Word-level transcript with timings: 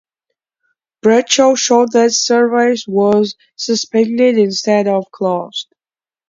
Bradshaw 1.03 1.53
showed 1.53 1.91
that 1.91 2.05
the 2.05 2.09
service 2.09 2.87
was 2.87 3.35
suspended 3.55 4.35
instead 4.35 4.87
of 4.87 5.11
closed. 5.11 5.67